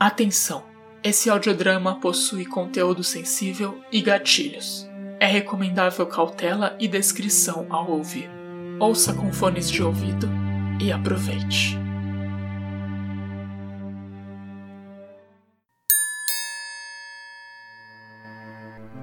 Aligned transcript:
Atenção! 0.00 0.64
Esse 1.04 1.28
audiodrama 1.28 2.00
possui 2.00 2.46
conteúdo 2.46 3.04
sensível 3.04 3.78
e 3.92 4.00
gatilhos. 4.00 4.88
É 5.20 5.26
recomendável 5.26 6.06
cautela 6.06 6.74
e 6.80 6.88
descrição 6.88 7.66
ao 7.68 7.90
ouvir. 7.90 8.30
Ouça 8.78 9.12
com 9.12 9.30
fones 9.30 9.70
de 9.70 9.82
ouvido 9.82 10.26
e 10.80 10.90
aproveite. 10.90 11.76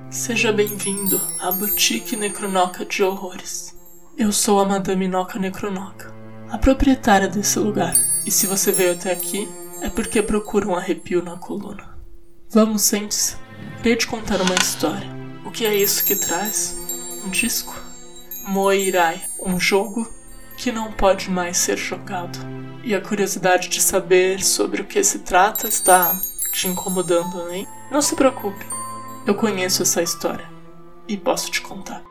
Seja 0.09 0.51
bem-vindo 0.51 1.21
à 1.39 1.51
Boutique 1.51 2.15
Necronoca 2.15 2.83
de 2.83 3.03
Horrores. 3.03 3.77
Eu 4.17 4.31
sou 4.31 4.59
a 4.59 4.65
Madame 4.65 5.07
Noca 5.07 5.37
Necronoca, 5.37 6.11
a 6.49 6.57
proprietária 6.57 7.27
desse 7.27 7.59
lugar. 7.59 7.93
E 8.25 8.31
se 8.31 8.47
você 8.47 8.71
veio 8.71 8.93
até 8.93 9.11
aqui, 9.11 9.47
é 9.87 9.89
porque 9.89 10.21
procura 10.21 10.67
um 10.67 10.75
arrepio 10.75 11.23
na 11.23 11.37
coluna. 11.37 11.97
Vamos, 12.49 12.81
sente-se. 12.81 13.37
Queria 13.77 13.95
te 13.95 14.05
contar 14.05 14.41
uma 14.41 14.55
história. 14.55 15.07
O 15.45 15.49
que 15.49 15.65
é 15.65 15.73
isso 15.73 16.03
que 16.03 16.13
traz? 16.13 16.77
Um 17.25 17.29
disco? 17.29 17.73
Moirai, 18.45 19.21
um 19.41 19.57
jogo 19.57 20.05
que 20.57 20.73
não 20.73 20.91
pode 20.91 21.31
mais 21.31 21.55
ser 21.55 21.77
jogado. 21.77 22.37
E 22.83 22.93
a 22.93 22.99
curiosidade 22.99 23.69
de 23.69 23.81
saber 23.81 24.43
sobre 24.43 24.81
o 24.81 24.85
que 24.85 25.01
se 25.01 25.19
trata 25.19 25.69
está 25.69 26.19
te 26.51 26.67
incomodando, 26.67 27.49
hein? 27.49 27.65
Não 27.89 28.01
se 28.01 28.13
preocupe, 28.13 28.65
eu 29.25 29.35
conheço 29.35 29.83
essa 29.83 30.03
história 30.03 30.49
e 31.07 31.15
posso 31.15 31.49
te 31.49 31.61
contar. 31.61 32.03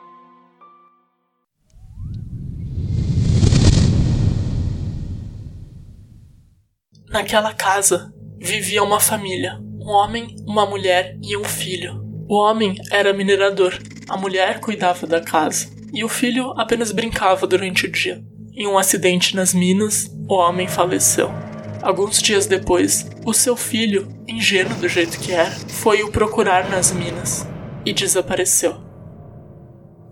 Naquela 7.16 7.54
casa 7.54 8.12
vivia 8.38 8.82
uma 8.82 9.00
família: 9.00 9.58
um 9.80 9.88
homem, 9.88 10.36
uma 10.46 10.66
mulher 10.66 11.16
e 11.22 11.34
um 11.34 11.44
filho. 11.44 12.04
O 12.28 12.36
homem 12.36 12.74
era 12.90 13.14
minerador, 13.14 13.72
a 14.06 14.18
mulher 14.18 14.60
cuidava 14.60 15.06
da 15.06 15.18
casa 15.18 15.66
e 15.94 16.04
o 16.04 16.10
filho 16.10 16.52
apenas 16.58 16.92
brincava 16.92 17.46
durante 17.46 17.86
o 17.86 17.90
dia. 17.90 18.22
Em 18.52 18.66
um 18.66 18.76
acidente 18.76 19.34
nas 19.34 19.54
minas, 19.54 20.14
o 20.28 20.34
homem 20.34 20.68
faleceu. 20.68 21.30
Alguns 21.80 22.20
dias 22.20 22.44
depois, 22.44 23.08
o 23.24 23.32
seu 23.32 23.56
filho, 23.56 24.06
ingênuo 24.28 24.76
do 24.76 24.86
jeito 24.86 25.18
que 25.18 25.32
era, 25.32 25.50
foi 25.50 26.02
o 26.02 26.12
procurar 26.12 26.68
nas 26.68 26.92
minas 26.92 27.48
e 27.82 27.94
desapareceu. 27.94 28.76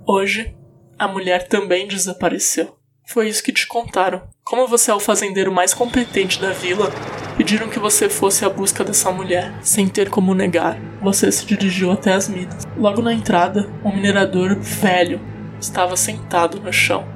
Hoje, 0.07 0.57
a 0.99 1.07
mulher 1.07 1.49
também 1.49 1.87
desapareceu. 1.87 2.75
Foi 3.07 3.29
isso 3.29 3.43
que 3.43 3.53
te 3.53 3.67
contaram. 3.67 4.23
Como 4.43 4.67
você 4.67 4.91
é 4.91 4.95
o 4.95 5.01
fazendeiro 5.01 5.53
mais 5.53 5.75
competente 5.75 6.41
da 6.41 6.51
vila, 6.51 6.91
pediram 7.37 7.69
que 7.69 7.79
você 7.79 8.09
fosse 8.09 8.45
à 8.45 8.49
busca 8.49 8.83
dessa 8.83 9.13
mulher, 9.13 9.53
sem 9.63 9.87
ter 9.87 10.09
como 10.09 10.35
negar. 10.35 10.79
Você 11.03 11.31
se 11.31 11.45
dirigiu 11.45 11.93
até 11.93 12.15
as 12.15 12.29
minas. 12.29 12.65
Logo 12.77 13.03
na 13.03 13.13
entrada, 13.13 13.71
um 13.85 13.95
minerador 13.95 14.57
velho 14.59 15.21
estava 15.61 15.97
sentado 15.97 16.59
no 16.61 16.73
chão. 16.73 17.07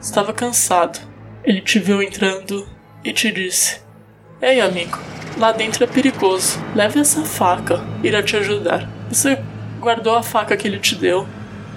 Estava 0.00 0.32
cansado. 0.32 1.00
Ele 1.42 1.62
te 1.62 1.78
viu 1.78 2.02
entrando 2.02 2.68
e 3.02 3.12
te 3.12 3.32
disse: 3.32 3.80
Ei, 4.42 4.60
amigo, 4.60 4.98
lá 5.38 5.52
dentro 5.52 5.84
é 5.84 5.86
perigoso. 5.86 6.58
Leve 6.74 7.00
essa 7.00 7.22
faca, 7.22 7.82
irá 8.02 8.22
te 8.22 8.36
ajudar. 8.36 8.88
Você 9.08 9.38
guardou 9.80 10.16
a 10.16 10.22
faca 10.22 10.56
que 10.56 10.68
ele 10.68 10.78
te 10.78 10.94
deu 10.94 11.26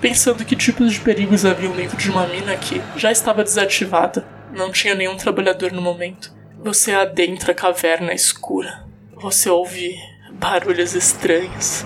pensando 0.01 0.45
que 0.45 0.55
tipos 0.55 0.93
de 0.93 0.99
perigos 0.99 1.45
haviam 1.45 1.73
dentro 1.73 1.97
de 1.97 2.09
uma 2.09 2.27
mina 2.27 2.55
que 2.55 2.81
já 2.95 3.11
estava 3.11 3.43
desativada. 3.43 4.25
Não 4.53 4.71
tinha 4.71 4.95
nenhum 4.95 5.17
trabalhador 5.17 5.71
no 5.71 5.81
momento. 5.81 6.33
Você 6.63 6.91
adentra 6.91 7.51
a 7.51 7.55
caverna 7.55 8.13
escura. 8.13 8.85
Você 9.15 9.49
ouve 9.49 9.95
barulhos 10.33 10.93
estranhos. 10.93 11.85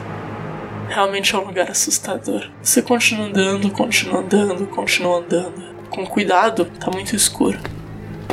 Realmente 0.90 1.34
é 1.34 1.38
um 1.38 1.46
lugar 1.46 1.72
assustador. 1.72 2.50
Você 2.62 2.82
continua 2.82 3.26
andando, 3.26 3.70
continua 3.72 4.20
andando, 4.20 4.68
continua 4.68 5.20
andando. 5.20 5.72
Com 5.90 6.06
cuidado, 6.06 6.66
tá 6.66 6.92
muito 6.92 7.16
escuro. 7.16 7.60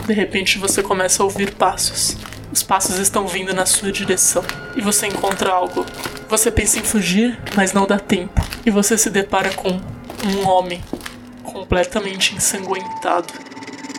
De 0.07 0.13
repente 0.13 0.59
você 0.59 0.83
começa 0.83 1.23
a 1.23 1.25
ouvir 1.25 1.55
passos. 1.55 2.17
Os 2.51 2.63
passos 2.63 2.99
estão 2.99 3.27
vindo 3.27 3.53
na 3.53 3.67
sua 3.67 3.93
direção 3.93 4.43
e 4.75 4.81
você 4.81 5.07
encontra 5.07 5.53
algo. 5.53 5.85
Você 6.29 6.51
pensa 6.51 6.79
em 6.79 6.83
fugir, 6.83 7.39
mas 7.55 7.73
não 7.73 7.87
dá 7.87 7.99
tempo. 7.99 8.48
E 8.69 8.71
você 8.71 8.99
se 8.99 9.09
depara 9.09 9.49
com 9.55 9.81
um 10.27 10.47
homem 10.47 10.85
completamente 11.43 12.35
ensanguentado, 12.35 13.33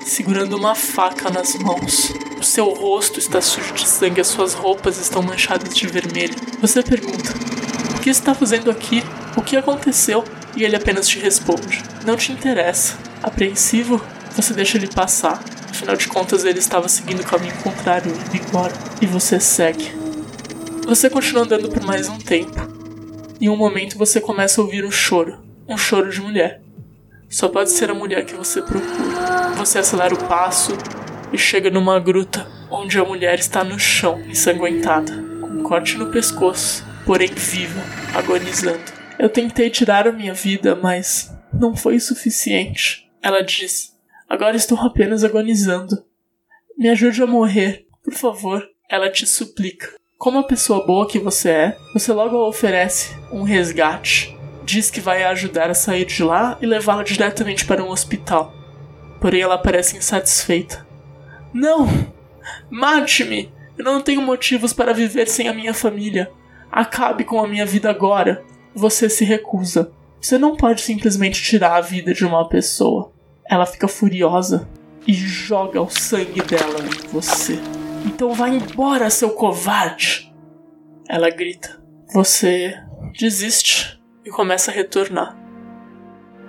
segurando 0.06 0.56
uma 0.56 0.75
faca 0.75 1.31
nas 1.31 1.56
mãos. 1.56 2.13
O 2.40 2.44
seu 2.44 2.69
rosto 2.69 3.18
está 3.18 3.41
sujo 3.41 3.74
de 3.74 3.88
sangue, 3.88 4.22
as 4.22 4.28
suas 4.28 4.53
roupas 4.53 5.00
estão 5.00 5.24
manchadas 5.24 5.75
de 5.75 5.88
vermelho. 5.88 6.35
Você 6.62 6.84
pergunta: 6.84 7.34
O 7.96 8.00
que 8.00 8.12
está 8.12 8.35
fazendo 8.35 8.69
aqui? 8.69 9.03
O 9.35 9.41
que 9.41 9.57
aconteceu? 9.57 10.24
E 10.56 10.63
ele 10.63 10.75
apenas 10.75 11.07
te 11.07 11.18
responde: 11.18 11.81
Não 12.06 12.16
te 12.16 12.31
interessa. 12.31 12.96
Apreensivo, 13.24 14.00
você 14.36 14.53
deixa 14.53 14.78
ele 14.78 14.88
passar 14.88 15.44
Afinal 15.68 15.96
de 15.96 16.07
contas, 16.07 16.46
ele 16.46 16.59
estava 16.59 16.88
seguindo 16.88 17.22
o 17.22 17.25
caminho 17.25 17.56
contrário, 17.63 18.12
indo 18.12 18.38
embora. 18.38 18.74
E 19.01 19.07
você 19.07 19.40
segue. 19.40 19.91
Você 20.86 21.09
continua 21.09 21.41
andando 21.41 21.69
por 21.69 21.84
mais 21.84 22.07
um 22.07 22.19
tempo. 22.19 22.79
Em 23.42 23.48
um 23.48 23.56
momento 23.56 23.98
você 23.98 24.20
começa 24.20 24.60
a 24.60 24.64
ouvir 24.66 24.84
um 24.84 24.92
choro. 24.92 25.40
Um 25.66 25.78
choro 25.78 26.12
de 26.12 26.20
mulher. 26.20 26.62
Só 27.30 27.48
pode 27.48 27.70
ser 27.72 27.90
a 27.90 27.94
mulher 27.94 28.26
que 28.26 28.34
você 28.34 28.62
procura. 28.62 29.52
Você 29.56 29.80
acelera 29.80 30.14
o 30.14 30.28
passo 30.28 30.74
e 31.32 31.38
chega 31.38 31.70
numa 31.70 32.00
gruta 32.00 32.46
onde 32.70 33.00
a 33.00 33.06
mulher 33.06 33.40
está 33.40 33.64
no 33.64 33.80
chão, 33.80 34.20
ensanguentada, 34.28 35.14
com 35.40 35.48
um 35.48 35.64
corte 35.64 35.96
no 35.96 36.12
pescoço, 36.12 36.86
porém 37.06 37.30
viva, 37.30 37.82
agonizando. 38.14 38.84
Eu 39.18 39.30
tentei 39.30 39.70
tirar 39.70 40.06
a 40.06 40.12
minha 40.12 40.34
vida, 40.34 40.76
mas 40.76 41.32
não 41.54 41.76
foi 41.76 41.98
suficiente. 42.00 43.10
Ela 43.22 43.42
diz: 43.42 43.96
Agora 44.28 44.58
estou 44.58 44.78
apenas 44.80 45.24
agonizando. 45.24 46.04
Me 46.78 46.90
ajude 46.90 47.22
a 47.24 47.28
morrer, 47.28 47.86
por 48.04 48.14
favor. 48.14 48.68
Ela 48.90 49.10
te 49.10 49.26
suplica. 49.26 49.99
Como 50.19 50.38
a 50.38 50.44
pessoa 50.44 50.85
boa 50.85 51.07
que 51.07 51.18
você 51.18 51.50
é, 51.50 51.78
você 51.94 52.12
logo 52.12 52.35
oferece 52.46 53.16
um 53.31 53.44
resgate. 53.44 54.38
Diz 54.66 54.91
que 54.91 55.00
vai 55.00 55.24
ajudar 55.24 55.69
a 55.69 55.74
sair 55.74 56.03
de 56.03 56.22
lá 56.22 56.57
e 56.59 56.66
levá-la 56.66 57.03
diretamente 57.03 57.66
para 57.66 57.81
um 57.81 57.90
hospital. 57.90 58.53
Porém, 59.22 59.40
ela 59.40 59.57
parece 59.57 59.96
insatisfeita. 59.96 60.85
Não! 61.53 61.88
Mate-me! 62.69 63.50
Eu 63.78 63.85
não 63.85 64.02
tenho 64.02 64.22
motivos 64.22 64.74
para 64.74 64.94
viver 64.94 65.30
sem 65.30 65.47
a 65.47 65.53
minha 65.53 65.74
família. 65.74 66.30
Acabe 66.69 67.24
com 67.24 67.41
a 67.41 67.47
minha 67.47 67.66
vida 67.66 67.90
agora. 67.90 68.44
Você 68.75 69.07
se 69.07 69.24
recusa. 69.24 69.94
Você 70.19 70.38
não 70.38 70.57
pode 70.57 70.81
simplesmente 70.81 71.41
tirar 71.41 71.78
a 71.78 71.81
vida 71.81 72.13
de 72.13 72.25
uma 72.25 72.50
pessoa. 72.50 73.13
Ela 73.50 73.66
fica 73.66 73.88
furiosa 73.88 74.68
e 75.07 75.13
joga 75.13 75.81
o 75.81 75.90
sangue 75.90 76.41
dela 76.41 76.81
em 76.81 77.07
você. 77.07 77.57
Então 78.06 78.34
vai 78.34 78.52
embora, 78.52 79.10
seu 79.10 79.32
covarde! 79.32 80.34
Ela 81.08 81.30
grita. 81.30 81.82
Você 82.14 82.74
desiste 83.20 84.02
e 84.24 84.30
começa 84.30 84.72
a 84.72 84.74
retornar. 84.74 85.38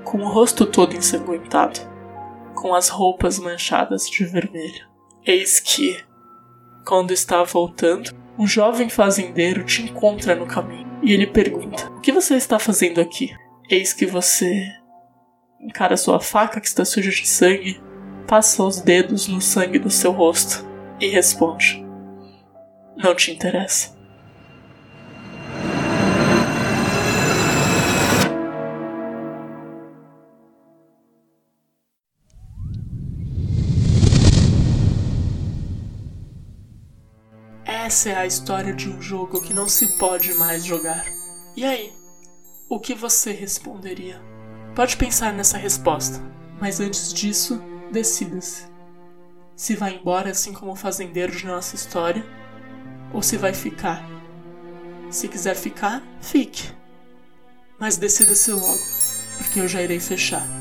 Com 0.05 0.19
o 0.19 0.29
rosto 0.29 0.65
todo 0.65 0.97
ensanguentado, 0.97 1.81
com 2.55 2.75
as 2.75 2.89
roupas 2.89 3.39
manchadas 3.39 4.09
de 4.09 4.25
vermelho. 4.25 4.89
Eis 5.25 5.61
que, 5.61 6.03
quando 6.87 7.13
está 7.13 7.43
voltando, 7.43 8.11
um 8.39 8.47
jovem 8.47 8.89
fazendeiro 8.89 9.65
te 9.65 9.83
encontra 9.83 10.35
no 10.35 10.47
caminho 10.47 10.89
e 11.03 11.13
ele 11.13 11.27
pergunta: 11.27 11.91
O 11.91 12.01
que 12.01 12.13
você 12.13 12.37
está 12.37 12.59
fazendo 12.59 13.01
aqui? 13.01 13.35
Eis 13.69 13.93
que 13.93 14.07
você 14.07 14.67
encara 15.61 15.97
sua 15.97 16.21
faca 16.21 16.61
que 16.61 16.67
está 16.67 16.85
suja 16.85 17.11
de 17.11 17.27
sangue, 17.27 17.81
passa 18.27 18.63
os 18.63 18.81
dedos 18.81 19.29
no 19.29 19.41
sangue 19.41 19.79
do 19.79 19.91
seu 19.91 20.11
rosto 20.11 20.70
e 21.01 21.09
responde: 21.09 21.85
Não 22.97 23.15
te 23.15 23.33
interessa. 23.33 23.99
Essa 37.65 38.11
é 38.11 38.17
a 38.17 38.27
história 38.27 38.73
de 38.73 38.89
um 38.89 39.03
jogo 39.03 39.41
que 39.41 39.53
não 39.53 39.69
se 39.69 39.99
pode 39.99 40.33
mais 40.35 40.65
jogar. 40.65 41.05
E 41.57 41.65
aí? 41.65 41.93
O 42.69 42.79
que 42.79 42.95
você 42.95 43.33
responderia? 43.33 44.21
Pode 44.77 44.97
pensar 44.97 45.33
nessa 45.33 45.59
resposta, 45.59 46.23
mas 46.61 46.79
antes 46.79 47.13
disso, 47.13 47.61
decida-se. 47.91 48.70
Se 49.61 49.77
vai 49.77 49.95
embora 49.95 50.31
assim 50.31 50.55
como 50.55 50.73
o 50.73 50.75
fazendeiro 50.75 51.37
de 51.37 51.45
nossa 51.45 51.77
história, 51.77 52.25
ou 53.13 53.23
se 53.23 53.37
vai 53.37 53.53
ficar. 53.53 54.03
Se 55.11 55.29
quiser 55.29 55.55
ficar, 55.55 56.03
fique. 56.23 56.73
Mas 57.79 57.99
decida-se 57.99 58.53
logo, 58.53 58.81
porque 59.37 59.61
eu 59.61 59.69
já 59.69 59.83
irei 59.83 60.01
fechar. 60.01 60.60